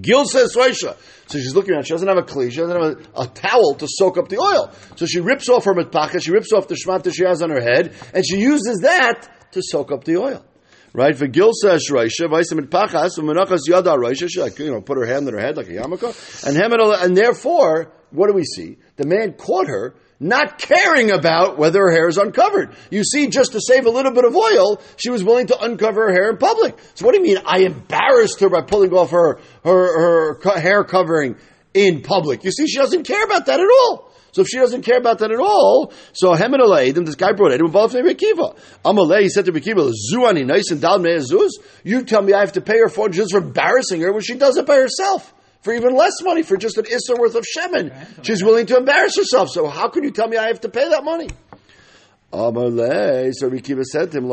[0.00, 0.96] Gil says Swaisha.
[1.26, 1.84] So she's looking around.
[1.84, 2.50] She doesn't have a kli.
[2.50, 4.72] She doesn't have a, a, towel to soak up the oil.
[4.96, 6.22] So she rips off her mitpacha.
[6.22, 9.62] She rips off the shmata she has on her head, and she uses that to
[9.62, 10.44] soak up the oil.
[10.94, 11.16] Right?
[11.16, 14.28] For Gil says Shraisha, Vaisa mitpachas, umenachas yada Raisha.
[14.30, 17.16] She like you know put her hand on her head like a yarmulke, and and
[17.16, 18.76] therefore what do we see?
[18.96, 22.74] The man caught her not caring about whether her hair is uncovered.
[22.90, 26.06] You see, just to save a little bit of oil, she was willing to uncover
[26.06, 26.78] her hair in public.
[26.94, 27.42] So what do you mean?
[27.44, 31.36] I embarrassed her by pulling off her, her, her hair covering
[31.74, 32.44] in public.
[32.44, 34.12] You see, she doesn't care about that at all.
[34.30, 37.52] So if she doesn't care about that at all, so Hemed Aleidim, this guy brought
[37.52, 38.56] it, involved in Rekiva.
[38.82, 41.50] Amalei, he said to Rekiva, Zuani, nice and dal zuz.
[41.84, 44.36] You tell me I have to pay her for just for embarrassing her when she
[44.36, 47.92] does it by herself for even less money for just an Issa worth of Shemin.
[48.24, 49.48] She's willing to embarrass herself.
[49.50, 51.28] So how can you tell me I have to pay that money?
[52.32, 54.26] So Rikiva said to him,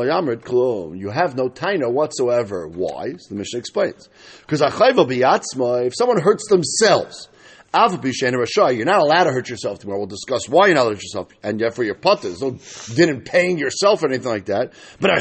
[0.95, 2.67] You have no taina whatsoever.
[2.67, 3.13] Why?
[3.17, 4.09] So the Mishnah explains.
[4.39, 7.29] Because if someone hurts themselves,
[7.71, 9.99] you're not allowed to hurt yourself tomorrow.
[9.99, 11.27] We'll discuss why you're not allowed to hurt yourself.
[11.43, 12.57] And for your putters, no
[12.95, 14.73] didn't paying yourself or anything like that.
[14.99, 15.11] But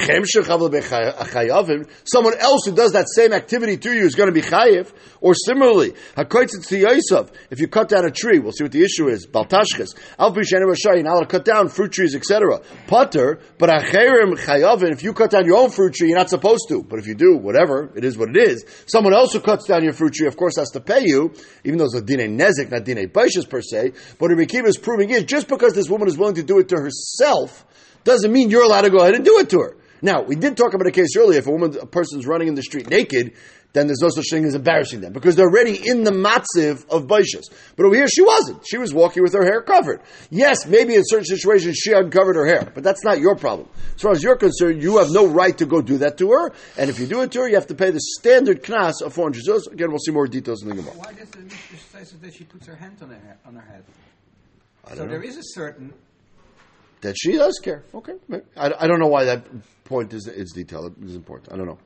[2.04, 4.92] someone else who does that same activity to you is going to be chayiv.
[5.20, 9.26] Or similarly, if you cut down a tree, we'll see what the issue is.
[9.26, 9.94] Baltashkes.
[10.18, 12.60] You're not allowed to cut down fruit trees, etc.
[12.86, 16.82] Putter, but if you cut down your own fruit tree, you're not supposed to.
[16.84, 18.64] But if you do, whatever, it is what it is.
[18.86, 21.34] Someone else who cuts down your fruit tree, of course, has to pay you,
[21.64, 23.92] even though it's a din nezek, not dine baishas per se.
[24.18, 26.68] But Rabbi Akiva is proving is just because this woman is willing to do it
[26.68, 27.66] to herself
[28.04, 29.76] doesn't mean you're allowed to go ahead and do it to her.
[30.00, 31.40] Now, we did talk about a case earlier.
[31.40, 33.34] If a woman, a person's running in the street naked,
[33.72, 37.06] then there's no such thing as embarrassing them because they're already in the matziv of
[37.06, 37.44] baishas.
[37.76, 38.66] But over here, she wasn't.
[38.66, 40.00] She was walking with her hair covered.
[40.30, 43.68] Yes, maybe in certain situations she uncovered her hair, but that's not your problem.
[43.94, 46.52] As far as you're concerned, you have no right to go do that to her.
[46.78, 49.12] And if you do it to her, you have to pay the standard knas of
[49.12, 49.72] 400 zuz.
[49.72, 50.94] Again, we'll see more details in the Gemara.
[51.98, 53.60] Why does the Mishnah say that she puts her hand on her, he- on her
[53.72, 53.82] head?
[54.86, 55.12] I So don't know.
[55.14, 55.92] there is a certain
[57.00, 57.82] That she does care.
[57.92, 58.12] Okay.
[58.56, 59.44] I, I don't know why that
[59.84, 60.94] point is, is detailed.
[61.02, 61.52] It is important.
[61.52, 61.78] I don't know.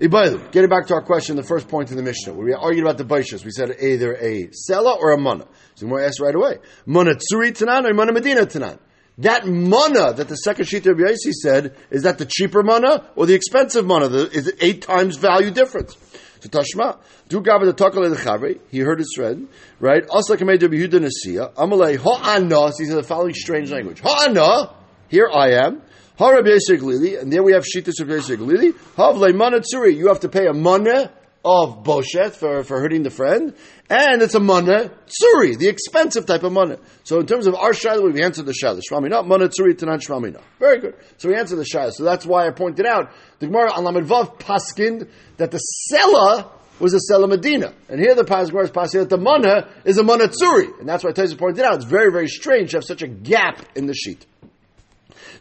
[0.00, 2.84] Ibaylu, getting back to our question, the first point in the Mishnah, where we argued
[2.84, 3.42] about the Baishas.
[3.44, 5.46] We said either a Sela or a Mana.
[5.76, 6.58] So we're asked right away.
[6.84, 8.78] Mana Tsuri Tanan or Mana Medina Tanan?
[9.18, 13.24] That mana that the second sheet of Yaisi said, is that the cheaper mana or
[13.26, 14.08] the expensive mana?
[14.08, 15.96] The, is it eight times value difference?
[16.40, 16.98] So Tashma,
[17.28, 18.60] do gaba the takale the.
[18.70, 19.48] He heard his friend,
[19.80, 20.04] right?
[20.08, 21.52] Also, kamei de behuda nasiya.
[21.54, 22.72] Amalei ha'ana.
[22.78, 24.00] These are the following strange language.
[24.00, 24.74] Ha'ana.
[25.08, 25.82] Here I am.
[26.18, 28.72] Harab Yesek Lili, and there we have Shitas of Yesek Lili.
[28.96, 29.60] Havle mana.
[29.88, 31.12] You have to pay a mana
[31.44, 33.54] of boshet for, for hurting the friend,
[33.88, 36.78] and it's a mana tsuri, the expensive type of mana.
[37.04, 38.80] So in terms of our shaila, we answered the shaila.
[38.90, 40.42] Shramina, mana tsuri tanan shramina.
[40.58, 40.94] Very good.
[41.16, 41.92] So we answered the shaila.
[41.92, 46.50] So that's why I pointed out the Gemara on Lamed Vav paskind that the seller
[46.80, 50.02] was a sella medina, and here the Gemara is passing that the mana is a
[50.02, 53.02] mana tsuri, and that's why Taisa pointed out it's very very strange to have such
[53.02, 54.24] a gap in the sheet.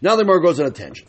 [0.02, 1.08] Now the Gemara goes on a tangent.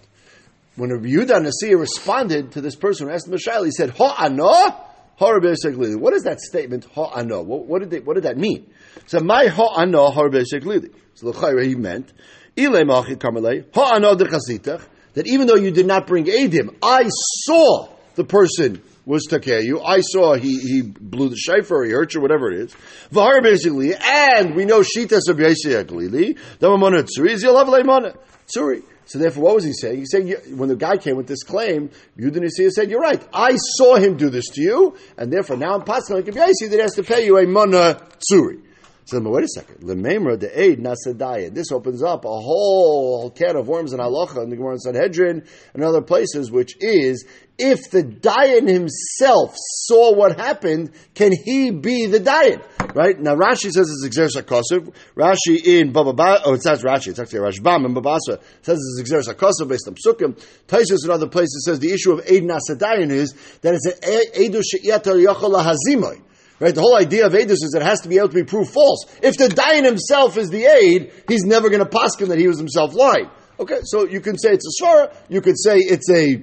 [0.78, 4.84] When Rabbi Yehuda Nasiya responded to this person who asked shaila, he said, "Ha'ana."
[5.18, 6.86] What is that statement?
[6.94, 7.42] Ha'ana.
[7.42, 8.72] What, what did they, what did that mean?
[9.06, 10.94] So my ha'ana harbe sheklili.
[11.14, 12.12] So the he meant
[12.56, 14.80] ile machit karmelei ha'ana dechasitach.
[15.14, 19.80] That even though you did not bring edim, I saw the person was takeh you.
[19.80, 22.76] I saw he, he blew the shofar, he hurt you, whatever it is.
[23.10, 26.38] V'har basically, and we know shitas of Yosei Galili.
[26.60, 28.14] Damamana tsuri is yalavle mana
[28.46, 28.84] tsuri.
[29.08, 30.00] So therefore, what was he saying?
[30.00, 33.26] He's saying when the guy came with this claim, Yudinisia said, "You're right.
[33.32, 36.72] I saw him do this to you, and therefore now I'm passing like Yaisi that
[36.72, 38.60] he has to pay you a mana tsuri."
[39.08, 39.76] So wait a second.
[39.80, 41.54] Lememra the aid nasadaya.
[41.54, 45.46] This opens up a whole can of worms in halacha in the Gemara in Sanhedrin
[45.72, 47.24] and other places, which is
[47.56, 52.62] if the Dayan himself saw what happened, can he be the Dayan?
[52.94, 54.92] Right now, Rashi says it's kosev.
[55.16, 57.08] Rashi in Baba Ba, oh, it's not Rashi.
[57.08, 60.38] It's actually Rashbam and Babasa says it's kosev based on Sukkim.
[60.66, 63.94] Taisus in other places says the issue of aid nasadayan is that it's an
[64.38, 66.20] edu she'yatar yachol hazimoy.
[66.60, 66.74] Right?
[66.74, 69.04] The whole idea of Edus is it has to be able to be proved false.
[69.22, 72.58] If the Dayan himself is the aid, he's never going to paskin that he was
[72.58, 73.30] himself lying.
[73.60, 76.42] Okay, so you can say it's a svara, you could say it's a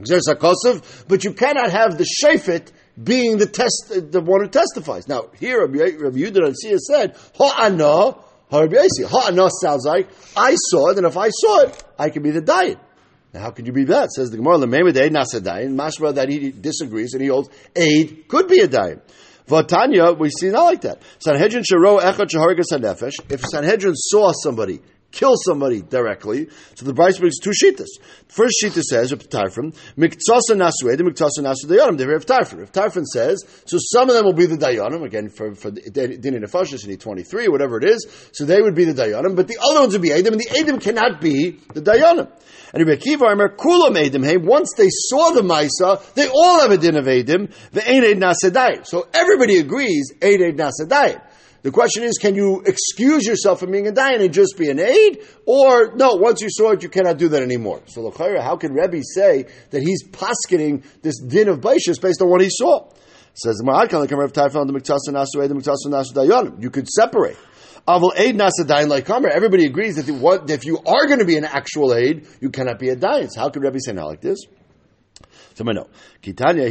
[0.00, 2.70] Xersa Kosov, but you cannot have the Shafit
[3.02, 5.08] being the test, the one who testifies.
[5.08, 8.16] Now, here Rabbi Yehuda and Sia said, Ha'ana,
[8.50, 12.42] Ha'ana sounds like, I saw it, and if I saw it, I can be the
[12.42, 12.78] Dayan.
[13.34, 14.10] Now, how could you be that?
[14.10, 18.26] Says the Gemara, Lemema Deid Nasa Dayan, Mashma that he disagrees, and he holds aid
[18.28, 19.00] could be a Dayan.
[19.48, 21.02] Vatanya, we see not like that.
[21.18, 23.14] Sanhedrin sharo echad shahargas hanefesh.
[23.30, 27.86] If Sanhedrin saw somebody kill somebody directly, so the Bryce brings two shitas.
[28.28, 31.96] First shita says, Rav Tarfon, miktsasa nasued, miktsasa nasu dayanim.
[31.96, 32.60] They Rav Tarfon.
[32.60, 35.80] Rav Tarfon says, so some of them will be the dayanim, again, for, for the
[35.80, 39.58] Dini Nefashis in 23, whatever it is, so they would be the dayanim, but the
[39.62, 42.30] other ones would be Adam, and the Adam cannot be the dayanim.
[42.72, 46.70] And Rabbi Akiva Omer, kulam Adam, hey, once they saw the Maisa, they all have
[46.70, 48.86] a din of Adam, the Ein Eid Nasadayim.
[48.86, 51.22] So everybody agrees, Eid Eid Nasadayim.
[51.62, 54.78] The question is, can you excuse yourself from being a dayan and just be an
[54.78, 55.24] aid?
[55.44, 57.82] Or, no, once you saw it, you cannot do that anymore.
[57.86, 62.40] So, how can Rebbe say that he's paskening this din of Baishas based on what
[62.40, 62.88] he saw?
[63.34, 63.60] Says,
[66.58, 67.36] you could separate.
[67.86, 69.30] Aval aid nasa like Kamer.
[69.30, 70.08] Everybody agrees that,
[70.50, 73.30] if you are going to be an actual aid, you cannot be a dayan.
[73.30, 74.38] So how could Rebbe say not like this?
[75.58, 75.88] So I know.
[76.22, 76.70] Kitanya.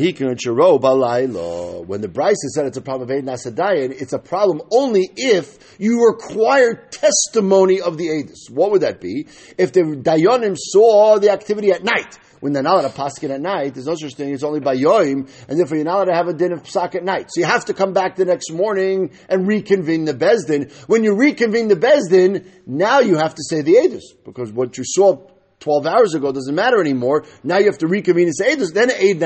[1.87, 5.75] When the Bryce said it's a problem of Eid Nasadayan, it's a problem only if
[5.77, 8.49] you require testimony of the Eidus.
[8.49, 9.27] What would that be?
[9.57, 13.41] If the Dayanim saw the activity at night, when they're not allowed to paskin at
[13.41, 16.13] night, there's no such thing, it's only by yoim, and therefore you're not allowed to
[16.13, 17.29] have a din of psak at night.
[17.29, 20.71] So you have to come back the next morning and reconvene the Bezdin.
[20.87, 24.85] When you reconvene the Bezdin, now you have to say the Eidus, because what you
[24.85, 25.27] saw
[25.59, 27.25] 12 hours ago doesn't matter anymore.
[27.43, 29.19] Now you have to reconvene and say, Eidus, then Eid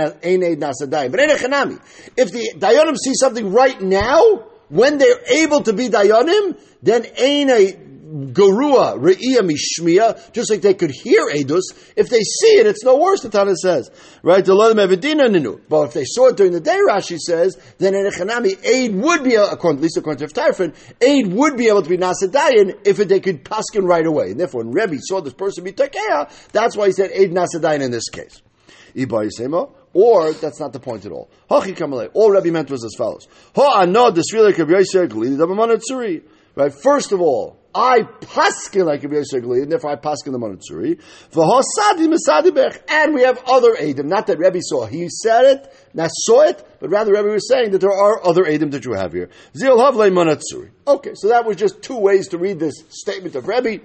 [0.59, 1.11] Nasadayim.
[1.11, 1.79] But Chanami.
[2.15, 7.90] If the Dayanim see something right now, when they're able to be Dayanim, then Ein
[8.11, 11.61] garua re'iyah mishmiya, just like they could hear edus.
[11.95, 13.21] If they see it, it's no worse.
[13.21, 13.89] The Tana says,
[14.21, 14.45] right?
[14.45, 18.95] But if they saw it during the day, Rashi says, then in a chanami, aid
[18.95, 22.85] would be, according, at least according to Tarfin, aid would be able to be nasadayin
[22.85, 24.31] if they could paskin right away.
[24.31, 27.81] And therefore, when Rebbe saw this person be takeya, that's why he said aid nasadayin
[27.81, 28.41] in this case.
[29.93, 31.29] Or that's not the point at all.
[31.49, 31.61] All
[32.31, 33.27] Rebbe meant was as follows.
[36.53, 36.73] Right.
[36.73, 40.99] First of all, I paskin like Rabbi Yosef and therefore I paskin the monatsuri.
[41.31, 44.05] V'hosadi misadibech, and we have other edim.
[44.05, 47.71] Not that Rebbe saw; he said it, not saw it, but rather Rebbe was saying
[47.71, 49.29] that there are other edim that you have here.
[49.55, 50.71] Zil havle monatsuri.
[50.85, 53.83] Okay, so that was just two ways to read this statement of Rebbe.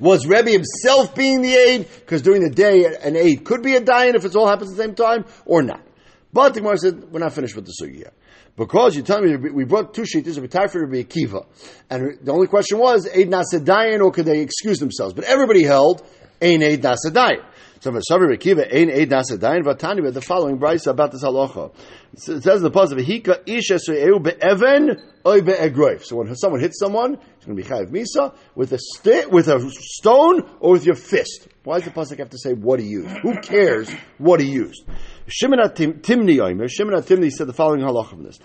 [0.00, 1.88] Was Rebbe himself being the aid?
[2.00, 4.76] Because during the day, an aid could be a dayan if it all happens at
[4.76, 5.82] the same time, or not.
[6.32, 8.14] But the Gemara said, we're not finished with the sugi yet.
[8.60, 11.46] Because you tell me we brought two sheets of Rabbi for Rabbi Akiva,
[11.88, 15.14] and the only question was Eid Nasadayan or could they excuse themselves?
[15.14, 16.06] But everybody held
[16.42, 17.42] Ein Eid Nasadayan.
[17.82, 21.72] So Rabbi Akiva Ein Eid Nasadayan Vatani with the following brisa about this halacha.
[22.12, 26.04] It says the positive Hika Ish Esreu beEven Oy beEgroif.
[26.04, 29.48] So when someone hits someone, it's going to be Chayiv Misa with a stick, with
[29.48, 31.48] a stone, or with your fist.
[31.64, 33.16] Why does the pasuk have to say what he used?
[33.22, 34.84] Who cares what he used?
[35.26, 36.68] Shimon Timni Oimer.
[36.70, 38.38] Shimon Timni said the following halacha from this.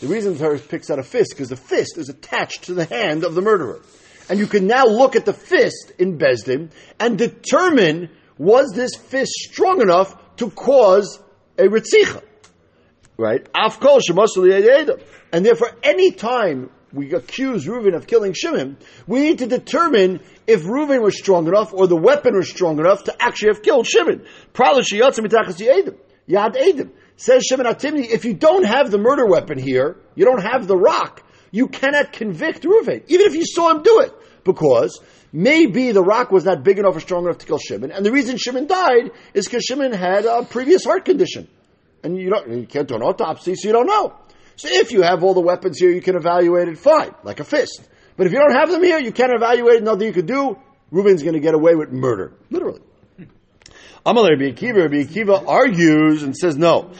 [0.00, 2.84] The reason the Torah picks out a fist because the fist is attached to the
[2.84, 3.80] hand of the murderer,
[4.28, 9.32] and you can now look at the fist in Besdin and determine was this fist
[9.32, 11.20] strong enough to cause
[11.58, 12.22] a ritzicha,
[13.16, 13.46] right?
[13.52, 14.00] Afkol
[15.32, 20.62] and therefore, any time we accuse Reuven of killing Shimon, we need to determine if
[20.62, 24.24] Reuven was strong enough or the weapon was strong enough to actually have killed Shimon.
[26.28, 26.90] Yad Edim.
[27.18, 30.76] Says Shimon Atimni, if you don't have the murder weapon here, you don't have the
[30.76, 34.12] rock, you cannot convict Reuven, even if you saw him do it.
[34.46, 34.98] Because
[35.32, 38.12] maybe the rock was not big enough or strong enough to kill Shimon, and the
[38.12, 41.48] reason Shimon died is because Shimon had a previous heart condition.
[42.02, 44.14] And you don't, you can't do an autopsy, so you don't know.
[44.56, 47.44] So if you have all the weapons here, you can evaluate it fine, like a
[47.44, 47.86] fist.
[48.16, 50.56] But if you don't have them here, you can't evaluate it, nothing you could do.
[50.90, 52.32] Reuben's going to get away with murder.
[52.50, 52.80] Literally.
[54.06, 56.92] Amalei Rabbi Akiva, Rabbi Akiva argues and says no.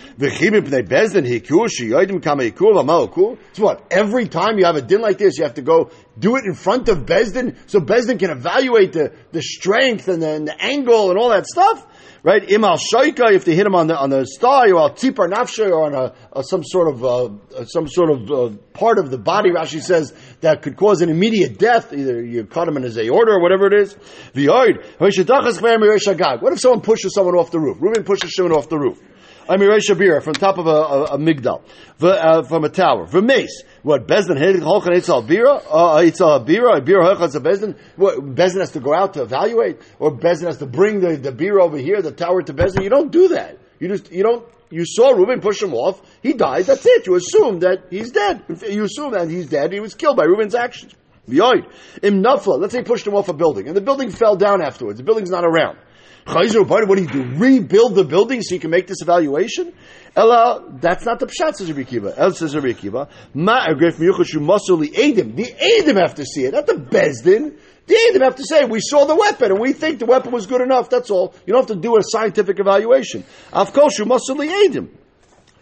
[3.52, 3.86] So what?
[3.92, 6.54] Every time you have a din like this, you have to go do it in
[6.54, 11.10] front of Bezdin, so Bezdin can evaluate the, the strength and the, and the angle
[11.10, 11.86] and all that stuff
[12.22, 12.46] right?
[12.46, 15.86] Imal shaika, if they hit him on the on the sty, or tzipar nafshe, or
[15.86, 19.50] on a, a, some sort of uh, some sort of uh, part of the body.
[19.50, 21.92] Rashi says that could cause an immediate death.
[21.92, 23.94] Either you cut him in his aorta or whatever it is.
[24.34, 27.78] What if someone pushes someone off the roof?
[27.80, 29.00] Reuben pushes someone off the roof.
[29.48, 31.62] I mean, Shabira from top of a, a, a migdal,
[31.98, 33.06] v, uh, from a tower.
[33.22, 33.62] mace.
[33.86, 35.62] What Bezdin hit Holchan Eitzal Bira?
[35.64, 37.78] Uh, Eitzal Bira, Bira Holchan Bezdin.
[37.94, 41.30] What Bezdin has to go out to evaluate, or Bezdin has to bring the the
[41.30, 42.82] Bira over here, the tower to Bezdin.
[42.82, 43.60] You don't do that.
[43.78, 44.44] You just you don't.
[44.70, 46.02] You saw Reuben push him off.
[46.20, 46.64] He died.
[46.64, 47.06] That's it.
[47.06, 48.42] You assume that he's dead.
[48.68, 49.72] You assume that he's dead.
[49.72, 50.92] He was killed by Reuben's actions.
[51.28, 52.58] Im Nafla.
[52.58, 54.98] Let's say he pushed him off a building, and the building fell down afterwards.
[54.98, 55.78] The building's not around.
[56.26, 57.22] Chayzer what do you do?
[57.36, 59.72] Rebuild the building so you can make this evaluation?
[60.16, 62.14] Ella, that's not the pshat, says Rabbi Kiva.
[62.16, 63.08] El says Rabbi Kiva.
[63.32, 65.36] Ma agrif miyuchashu masuli edim.
[65.36, 67.56] The edim have to see it, not the bezdin.
[67.86, 70.46] The edim have to say, we saw the weapon and we think the weapon was
[70.46, 71.32] good enough, that's all.
[71.46, 73.22] You don't have to do a scientific evaluation.
[73.52, 74.88] Avkoshu masuli edim.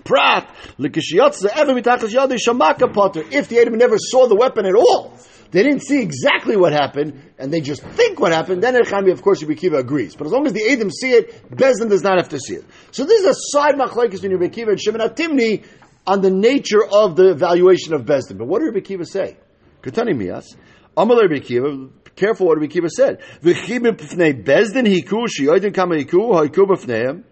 [0.03, 0.49] Prat,
[0.79, 3.23] likishiyatza, ever mitachas yadi shamaka potter.
[3.31, 5.13] If the edim never saw the weapon at all,
[5.55, 9.23] they didn't see exactly what happened, and they just think what happened, then Echami, of
[9.23, 10.17] course, Rabbi Kiva agrees.
[10.17, 12.65] But as long as the Edom see it, Bezdin does not have to see it.
[12.91, 15.65] So this is a side machlekes between Rabbi Kiva and Shimon Atimni
[16.09, 18.37] on the nature of the evaluation of Bezdin.
[18.37, 19.37] But what did Rabbi Kiva say?
[19.81, 20.57] Katani Mias,
[20.97, 23.23] Amal Rabbi Kiva, careful what Rabbi Kiva said.
[23.41, 27.23] Bezdin hiku, shiyoidin kama hiku, haiku b'fneim.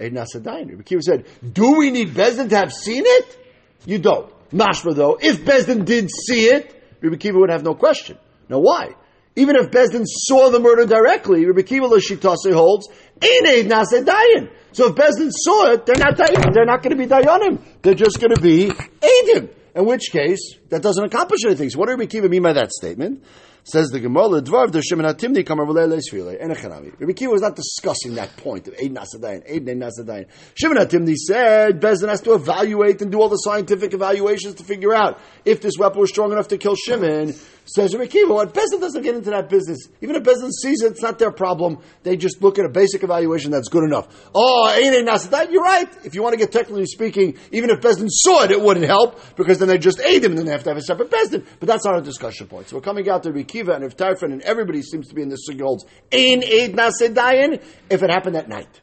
[0.00, 3.38] Rabbi Kiva said, do we need Bezdin to have seen it?
[3.86, 4.28] You don't.
[4.50, 8.18] Mashma though, if Bezdin did see it, Rabbi Kiva would have no question.
[8.48, 8.94] Now why?
[9.36, 12.88] Even if Bezdin saw the murder directly, Rabbi Kiva Lashitase holds,
[13.22, 14.50] aid nase dayan.
[14.72, 16.52] So if Bezdin saw it, they're not dayan.
[16.52, 17.62] They're not going to be dayanim.
[17.82, 19.54] They're just going to be aidim.
[19.74, 21.70] In which case, that doesn't accomplish anything.
[21.70, 23.22] So what do Rabbi Kiva mean by that statement?
[23.62, 26.00] Says the Gemara, Dvarv the Shimon Hatimni kamar v'leil
[26.40, 26.98] enechanami.
[26.98, 30.26] Rabbi Kiva was not discussing that point of Eid Nasadayin, Eid Nei Nasadayin.
[30.54, 34.94] Shimon Hatimni said Bezdin has to evaluate and do all the scientific evaluations to figure
[34.94, 37.34] out if this weapon was strong enough to kill Shimon.
[37.72, 39.88] Says Rabbi Kiva, what Bezdin doesn't get into that business.
[40.00, 41.78] Even if Bezdin sees it, it's not their problem.
[42.02, 44.08] They just look at a basic evaluation that's good enough.
[44.34, 45.52] Oh, ain't it nasadat?
[45.52, 45.88] You're right.
[46.04, 49.20] If you want to get technically speaking, even if Bezdin saw it, it wouldn't help
[49.36, 51.46] because then they just aidim and then they have to have a separate Bezdin.
[51.60, 52.68] But that's not a discussion point.
[52.68, 55.22] So we're coming out to Rabbi Kiva and if Tarfon and everybody seems to be
[55.22, 58.80] in this sugi holds ain aid if it happened at night.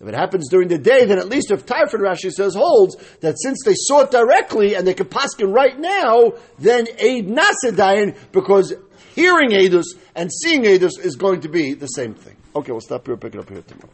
[0.00, 3.36] If it happens during the day, then at least if Tarfon Rashi says holds that
[3.40, 8.74] since they saw it directly and they can paskin right now, then aid nasadayin because
[9.14, 12.36] hearing Eidus and seeing Eidus is going to be the same thing.
[12.56, 13.90] Okay, we'll stop here, pick it up here tomorrow.